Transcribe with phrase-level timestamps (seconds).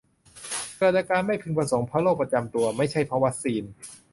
[0.77, 3.63] เกิดอาการไม่พึงประสงค์เพราะโรคประจำตัว ไม่ใช่เพราะวัคซีน